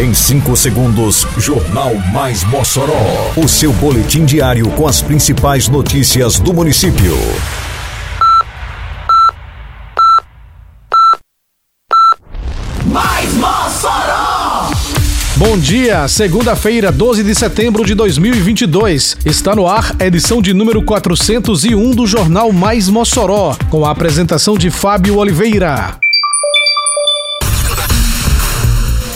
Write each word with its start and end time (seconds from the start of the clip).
Em 0.00 0.14
5 0.14 0.56
segundos, 0.56 1.26
Jornal 1.36 1.94
Mais 2.10 2.42
Mossoró. 2.44 3.34
O 3.36 3.46
seu 3.46 3.70
boletim 3.70 4.24
diário 4.24 4.66
com 4.70 4.88
as 4.88 5.02
principais 5.02 5.68
notícias 5.68 6.40
do 6.40 6.54
município. 6.54 7.14
Mais 12.86 13.34
Mossoró! 13.34 14.70
Bom 15.36 15.58
dia, 15.58 16.08
segunda-feira, 16.08 16.90
12 16.90 17.22
de 17.22 17.34
setembro 17.34 17.84
de 17.84 17.94
2022. 17.94 19.18
Está 19.26 19.54
no 19.54 19.66
ar 19.66 19.94
a 20.00 20.06
edição 20.06 20.40
de 20.40 20.54
número 20.54 20.82
401 20.82 21.90
do 21.90 22.06
Jornal 22.06 22.50
Mais 22.52 22.88
Mossoró, 22.88 23.54
com 23.68 23.84
a 23.84 23.90
apresentação 23.90 24.56
de 24.56 24.70
Fábio 24.70 25.18
Oliveira. 25.18 26.00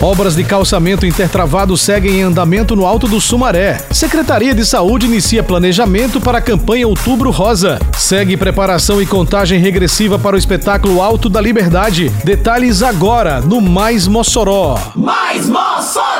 Obras 0.00 0.36
de 0.36 0.44
calçamento 0.44 1.06
intertravado 1.06 1.74
seguem 1.76 2.20
em 2.20 2.22
andamento 2.22 2.76
no 2.76 2.84
Alto 2.84 3.08
do 3.08 3.18
Sumaré. 3.18 3.80
Secretaria 3.90 4.54
de 4.54 4.64
Saúde 4.64 5.06
inicia 5.06 5.42
planejamento 5.42 6.20
para 6.20 6.38
a 6.38 6.40
campanha 6.40 6.86
Outubro 6.86 7.30
Rosa. 7.30 7.78
Segue 7.96 8.36
preparação 8.36 9.00
e 9.00 9.06
contagem 9.06 9.58
regressiva 9.58 10.18
para 10.18 10.36
o 10.36 10.38
espetáculo 10.38 11.00
Alto 11.00 11.30
da 11.30 11.40
Liberdade. 11.40 12.10
Detalhes 12.22 12.82
agora 12.82 13.40
no 13.40 13.60
Mais 13.60 14.06
Mossoró. 14.06 14.78
Mais 14.94 15.48
Mossoró! 15.48 16.15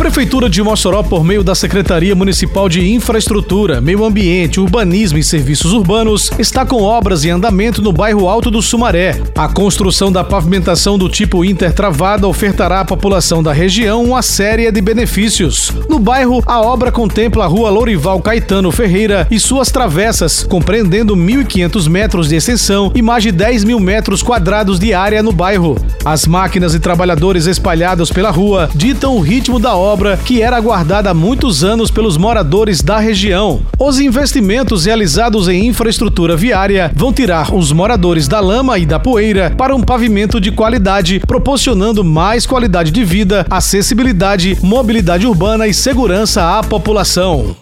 Prefeitura 0.00 0.48
de 0.48 0.62
Mossoró, 0.62 1.02
por 1.02 1.22
meio 1.22 1.44
da 1.44 1.54
Secretaria 1.54 2.14
Municipal 2.14 2.70
de 2.70 2.90
Infraestrutura, 2.90 3.82
Meio 3.82 4.02
Ambiente, 4.02 4.58
Urbanismo 4.58 5.18
e 5.18 5.22
Serviços 5.22 5.74
Urbanos, 5.74 6.30
está 6.38 6.64
com 6.64 6.82
obras 6.82 7.22
em 7.22 7.28
andamento 7.28 7.82
no 7.82 7.92
bairro 7.92 8.26
Alto 8.26 8.50
do 8.50 8.62
Sumaré. 8.62 9.20
A 9.36 9.46
construção 9.46 10.10
da 10.10 10.24
pavimentação 10.24 10.96
do 10.96 11.06
tipo 11.06 11.44
intertravada 11.44 12.26
ofertará 12.26 12.80
à 12.80 12.84
população 12.84 13.42
da 13.42 13.52
região 13.52 14.02
uma 14.02 14.22
série 14.22 14.72
de 14.72 14.80
benefícios. 14.80 15.70
No 15.86 15.98
bairro, 15.98 16.42
a 16.46 16.62
obra 16.62 16.90
contempla 16.90 17.44
a 17.44 17.48
rua 17.48 17.68
Lourival 17.68 18.22
Caetano 18.22 18.72
Ferreira 18.72 19.28
e 19.30 19.38
suas 19.38 19.70
travessas, 19.70 20.42
compreendendo 20.44 21.14
1.500 21.14 21.90
metros 21.90 22.28
de 22.30 22.36
extensão 22.36 22.90
e 22.94 23.02
mais 23.02 23.22
de 23.22 23.30
10 23.32 23.64
mil 23.64 23.78
metros 23.78 24.22
quadrados 24.22 24.78
de 24.78 24.94
área 24.94 25.22
no 25.22 25.30
bairro. 25.30 25.76
As 26.06 26.24
máquinas 26.24 26.74
e 26.74 26.80
trabalhadores 26.80 27.44
espalhados 27.44 28.10
pela 28.10 28.30
rua 28.30 28.70
ditam 28.74 29.14
o 29.14 29.20
ritmo 29.20 29.60
da 29.60 29.76
obra 29.76 29.89
que 30.24 30.42
era 30.42 30.56
aguardada 30.56 31.10
há 31.10 31.14
muitos 31.14 31.64
anos 31.64 31.90
pelos 31.90 32.16
moradores 32.16 32.82
da 32.82 32.98
região. 32.98 33.60
Os 33.78 33.98
investimentos 34.00 34.84
realizados 34.84 35.48
em 35.48 35.66
infraestrutura 35.66 36.36
viária 36.36 36.90
vão 36.94 37.12
tirar 37.12 37.54
os 37.54 37.72
moradores 37.72 38.28
da 38.28 38.40
lama 38.40 38.78
e 38.78 38.86
da 38.86 38.98
poeira 38.98 39.50
para 39.56 39.74
um 39.74 39.82
pavimento 39.82 40.40
de 40.40 40.50
qualidade, 40.50 41.20
proporcionando 41.20 42.04
mais 42.04 42.46
qualidade 42.46 42.90
de 42.90 43.04
vida, 43.04 43.46
acessibilidade, 43.50 44.58
mobilidade 44.62 45.26
urbana 45.26 45.66
e 45.66 45.74
segurança 45.74 46.58
à 46.58 46.62
população. 46.62 47.56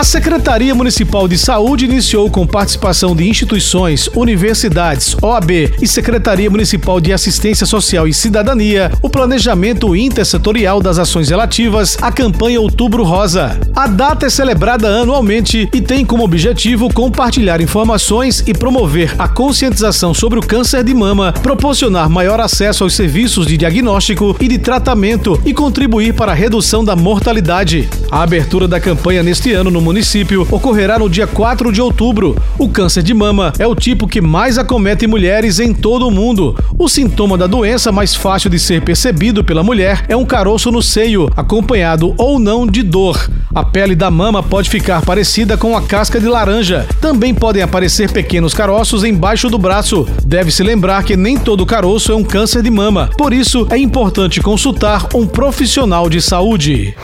A 0.00 0.02
Secretaria 0.02 0.74
Municipal 0.74 1.28
de 1.28 1.36
Saúde 1.36 1.84
iniciou 1.84 2.30
com 2.30 2.46
participação 2.46 3.14
de 3.14 3.28
instituições, 3.28 4.08
universidades, 4.16 5.14
OAB 5.20 5.50
e 5.78 5.86
Secretaria 5.86 6.48
Municipal 6.48 6.98
de 6.98 7.12
Assistência 7.12 7.66
Social 7.66 8.08
e 8.08 8.14
Cidadania 8.14 8.90
o 9.02 9.10
planejamento 9.10 9.94
intersetorial 9.94 10.80
das 10.80 10.98
ações 10.98 11.28
relativas 11.28 11.98
à 12.00 12.10
campanha 12.10 12.62
Outubro 12.62 13.04
Rosa. 13.04 13.60
A 13.76 13.86
data 13.86 14.24
é 14.24 14.30
celebrada 14.30 14.88
anualmente 14.88 15.68
e 15.70 15.82
tem 15.82 16.02
como 16.02 16.24
objetivo 16.24 16.90
compartilhar 16.90 17.60
informações 17.60 18.42
e 18.46 18.54
promover 18.54 19.14
a 19.18 19.28
conscientização 19.28 20.14
sobre 20.14 20.38
o 20.38 20.42
câncer 20.42 20.82
de 20.82 20.94
mama, 20.94 21.34
proporcionar 21.42 22.08
maior 22.08 22.40
acesso 22.40 22.84
aos 22.84 22.94
serviços 22.94 23.46
de 23.46 23.58
diagnóstico 23.58 24.34
e 24.40 24.48
de 24.48 24.56
tratamento 24.56 25.38
e 25.44 25.52
contribuir 25.52 26.14
para 26.14 26.32
a 26.32 26.34
redução 26.34 26.82
da 26.82 26.96
mortalidade. 26.96 27.86
A 28.10 28.22
abertura 28.22 28.66
da 28.66 28.80
campanha 28.80 29.22
neste 29.22 29.52
ano 29.52 29.70
no 29.70 29.89
município 29.90 30.46
ocorrerá 30.52 31.00
no 31.00 31.10
dia 31.10 31.26
4 31.26 31.72
de 31.72 31.82
outubro. 31.82 32.40
O 32.56 32.68
câncer 32.68 33.02
de 33.02 33.12
mama 33.12 33.52
é 33.58 33.66
o 33.66 33.74
tipo 33.74 34.06
que 34.06 34.20
mais 34.20 34.56
acomete 34.56 35.04
mulheres 35.04 35.58
em 35.58 35.74
todo 35.74 36.06
o 36.06 36.12
mundo. 36.12 36.56
O 36.78 36.88
sintoma 36.88 37.36
da 37.36 37.48
doença 37.48 37.90
mais 37.90 38.14
fácil 38.14 38.48
de 38.48 38.58
ser 38.60 38.82
percebido 38.82 39.42
pela 39.42 39.64
mulher 39.64 40.04
é 40.08 40.16
um 40.16 40.24
caroço 40.24 40.70
no 40.70 40.80
seio, 40.80 41.28
acompanhado 41.36 42.14
ou 42.16 42.38
não 42.38 42.68
de 42.68 42.84
dor. 42.84 43.28
A 43.52 43.64
pele 43.64 43.96
da 43.96 44.12
mama 44.12 44.44
pode 44.44 44.70
ficar 44.70 45.04
parecida 45.04 45.56
com 45.56 45.76
a 45.76 45.82
casca 45.82 46.20
de 46.20 46.28
laranja. 46.28 46.86
Também 47.00 47.34
podem 47.34 47.60
aparecer 47.60 48.12
pequenos 48.12 48.54
caroços 48.54 49.02
embaixo 49.02 49.50
do 49.50 49.58
braço. 49.58 50.06
Deve-se 50.24 50.62
lembrar 50.62 51.02
que 51.02 51.16
nem 51.16 51.36
todo 51.36 51.66
caroço 51.66 52.12
é 52.12 52.14
um 52.14 52.22
câncer 52.22 52.62
de 52.62 52.70
mama. 52.70 53.10
Por 53.18 53.32
isso, 53.32 53.66
é 53.70 53.76
importante 53.76 54.40
consultar 54.40 55.08
um 55.12 55.26
profissional 55.26 56.08
de 56.08 56.22
saúde. 56.22 56.94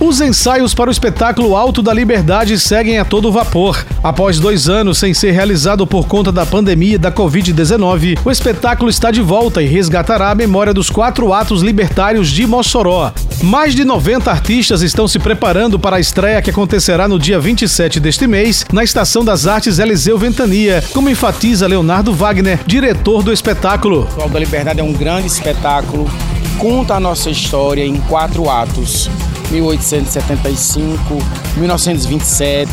Os 0.00 0.18
ensaios 0.22 0.72
para 0.72 0.88
o 0.88 0.90
espetáculo 0.90 1.54
Alto 1.54 1.82
da 1.82 1.92
Liberdade 1.92 2.58
seguem 2.58 2.98
a 2.98 3.04
todo 3.04 3.30
vapor. 3.30 3.84
Após 4.02 4.40
dois 4.40 4.66
anos 4.66 4.96
sem 4.96 5.12
ser 5.12 5.32
realizado 5.32 5.86
por 5.86 6.06
conta 6.08 6.32
da 6.32 6.46
pandemia 6.46 6.98
da 6.98 7.12
Covid-19, 7.12 8.18
o 8.24 8.30
espetáculo 8.30 8.88
está 8.88 9.10
de 9.10 9.20
volta 9.20 9.62
e 9.62 9.66
resgatará 9.66 10.30
a 10.30 10.34
memória 10.34 10.72
dos 10.72 10.88
quatro 10.88 11.34
atos 11.34 11.60
libertários 11.60 12.30
de 12.30 12.46
Mossoró. 12.46 13.12
Mais 13.42 13.74
de 13.74 13.84
90 13.84 14.30
artistas 14.30 14.80
estão 14.80 15.06
se 15.06 15.18
preparando 15.18 15.78
para 15.78 15.96
a 15.96 16.00
estreia 16.00 16.40
que 16.40 16.48
acontecerá 16.48 17.06
no 17.06 17.18
dia 17.18 17.38
27 17.38 18.00
deste 18.00 18.26
mês 18.26 18.64
na 18.72 18.82
Estação 18.82 19.22
das 19.22 19.46
Artes 19.46 19.78
Eliseu 19.78 20.16
Ventania, 20.16 20.82
como 20.94 21.10
enfatiza 21.10 21.68
Leonardo 21.68 22.14
Wagner, 22.14 22.60
diretor 22.66 23.22
do 23.22 23.30
espetáculo. 23.30 24.08
O 24.16 24.22
Alto 24.22 24.32
da 24.32 24.38
Liberdade 24.38 24.80
é 24.80 24.82
um 24.82 24.94
grande 24.94 25.26
espetáculo, 25.26 26.10
conta 26.58 26.94
a 26.94 27.00
nossa 27.00 27.28
história 27.28 27.84
em 27.84 28.00
quatro 28.00 28.48
atos. 28.48 29.10
1875, 29.50 31.18
1927, 31.56 32.70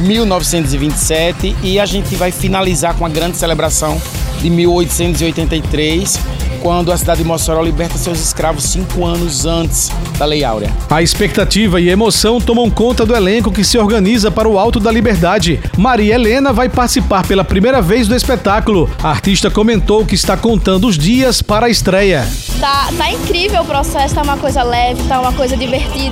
1927 0.00 1.56
e 1.62 1.80
a 1.80 1.86
gente 1.86 2.14
vai 2.16 2.30
finalizar 2.30 2.94
com 2.94 3.04
a 3.04 3.08
grande 3.08 3.36
celebração 3.36 4.00
de 4.40 4.48
1883, 4.48 6.18
quando 6.62 6.92
a 6.92 6.96
cidade 6.96 7.22
de 7.22 7.26
Mossoró 7.26 7.62
liberta 7.62 7.96
seus 7.98 8.20
escravos 8.20 8.64
cinco 8.64 9.04
anos 9.04 9.46
antes 9.46 9.90
da 10.18 10.24
Lei 10.24 10.44
Áurea. 10.44 10.70
A 10.90 11.02
expectativa 11.02 11.80
e 11.80 11.88
emoção 11.88 12.40
tomam 12.40 12.70
conta 12.70 13.06
do 13.06 13.14
elenco 13.14 13.52
que 13.52 13.64
se 13.64 13.78
organiza 13.78 14.30
para 14.30 14.48
o 14.48 14.58
Alto 14.58 14.78
da 14.78 14.90
Liberdade. 14.90 15.60
Maria 15.76 16.14
Helena 16.14 16.52
vai 16.52 16.68
participar 16.68 17.26
pela 17.26 17.44
primeira 17.44 17.80
vez 17.80 18.08
do 18.08 18.14
espetáculo. 18.14 18.90
A 19.02 19.10
artista 19.10 19.50
comentou 19.50 20.04
que 20.04 20.14
está 20.14 20.36
contando 20.36 20.86
os 20.86 20.98
dias 20.98 21.40
para 21.42 21.66
a 21.66 21.70
estreia. 21.70 22.26
Tá, 22.58 22.88
tá 22.96 23.10
incrível 23.10 23.62
o 23.62 23.64
processo, 23.64 24.14
tá 24.14 24.22
uma 24.22 24.36
coisa 24.36 24.62
leve, 24.62 25.02
tá 25.04 25.20
uma 25.20 25.32
coisa 25.32 25.56
divertida, 25.56 26.09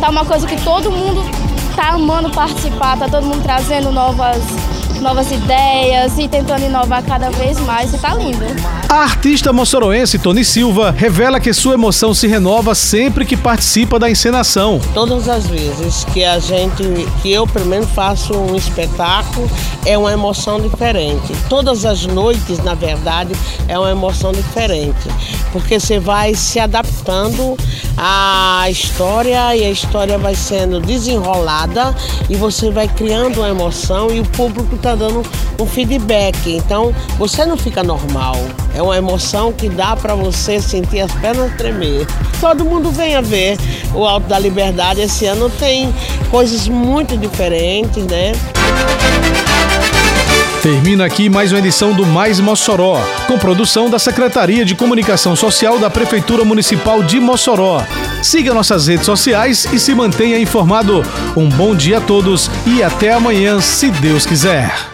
tá 0.00 0.10
uma 0.10 0.24
coisa 0.24 0.46
que 0.46 0.60
todo 0.62 0.90
mundo 0.90 1.22
tá 1.74 1.90
amando 1.90 2.30
participar, 2.30 2.98
tá 2.98 3.08
todo 3.08 3.24
mundo 3.24 3.42
trazendo 3.42 3.90
novas 3.90 4.42
novas 5.04 5.30
ideias 5.30 6.18
e 6.18 6.26
tentando 6.26 6.64
inovar 6.64 7.02
cada 7.04 7.28
vez 7.28 7.60
mais 7.60 7.92
e 7.92 7.98
tá 7.98 8.14
lindo. 8.14 8.42
A 8.88 9.02
artista 9.02 9.52
moçoroense 9.52 10.18
Tony 10.18 10.42
Silva 10.42 10.90
revela 10.90 11.38
que 11.38 11.52
sua 11.52 11.74
emoção 11.74 12.14
se 12.14 12.26
renova 12.26 12.74
sempre 12.74 13.26
que 13.26 13.36
participa 13.36 13.98
da 13.98 14.10
encenação. 14.10 14.80
Todas 14.94 15.28
as 15.28 15.46
vezes 15.46 16.04
que 16.04 16.24
a 16.24 16.38
gente, 16.38 16.82
que 17.20 17.30
eu 17.30 17.46
primeiro 17.46 17.86
faço 17.86 18.32
um 18.34 18.56
espetáculo, 18.56 19.46
é 19.84 19.98
uma 19.98 20.10
emoção 20.10 20.58
diferente. 20.58 21.34
Todas 21.50 21.84
as 21.84 22.06
noites, 22.06 22.58
na 22.64 22.72
verdade, 22.72 23.34
é 23.68 23.78
uma 23.78 23.90
emoção 23.90 24.32
diferente, 24.32 25.06
porque 25.52 25.78
você 25.78 25.98
vai 25.98 26.34
se 26.34 26.58
adaptando 26.58 27.58
à 27.98 28.64
história 28.70 29.54
e 29.54 29.64
a 29.64 29.70
história 29.70 30.16
vai 30.16 30.34
sendo 30.34 30.80
desenrolada 30.80 31.94
e 32.30 32.36
você 32.36 32.70
vai 32.70 32.88
criando 32.88 33.40
uma 33.40 33.50
emoção 33.50 34.10
e 34.10 34.20
o 34.20 34.24
público 34.24 34.78
está 34.94 35.06
dando 35.06 35.22
um 35.60 35.66
feedback. 35.66 36.36
Então 36.46 36.94
você 37.18 37.44
não 37.44 37.56
fica 37.56 37.82
normal. 37.82 38.36
É 38.74 38.80
uma 38.80 38.96
emoção 38.96 39.52
que 39.52 39.68
dá 39.68 39.96
para 39.96 40.14
você 40.14 40.60
sentir 40.60 41.00
as 41.00 41.12
pernas 41.12 41.52
tremer. 41.56 42.06
Todo 42.40 42.64
mundo 42.64 42.90
venha 42.90 43.20
ver 43.20 43.58
o 43.94 44.04
Alto 44.04 44.28
da 44.28 44.38
Liberdade. 44.38 45.00
Esse 45.00 45.26
ano 45.26 45.50
tem 45.50 45.92
coisas 46.30 46.68
muito 46.68 47.16
diferentes, 47.16 48.04
né? 48.06 48.32
Termina 50.62 51.04
aqui 51.04 51.28
mais 51.28 51.52
uma 51.52 51.58
edição 51.58 51.92
do 51.92 52.06
Mais 52.06 52.40
Mossoró, 52.40 52.98
com 53.26 53.38
produção 53.38 53.90
da 53.90 53.98
Secretaria 53.98 54.64
de 54.64 54.74
Comunicação 54.74 55.36
Social 55.36 55.78
da 55.78 55.90
Prefeitura 55.90 56.42
Municipal 56.42 57.02
de 57.02 57.20
Mossoró. 57.20 57.82
Siga 58.22 58.54
nossas 58.54 58.86
redes 58.86 59.04
sociais 59.04 59.66
e 59.70 59.78
se 59.78 59.94
mantenha 59.94 60.38
informado. 60.38 61.02
Um 61.36 61.50
bom 61.50 61.74
dia 61.74 61.98
a 61.98 62.00
todos 62.00 62.50
e 62.66 62.82
até 62.82 63.12
amanhã, 63.12 63.60
se 63.60 63.90
Deus 63.90 64.24
quiser. 64.24 64.93